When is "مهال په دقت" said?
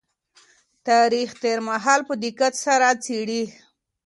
1.69-2.53